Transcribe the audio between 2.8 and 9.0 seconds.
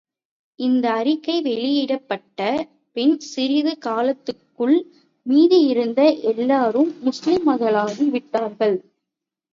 பின், சிறிது காலத்துக்குள் மீதியிருந்த எல்லோரும் முஸ்லிம்களாகி விட்டார்கள்.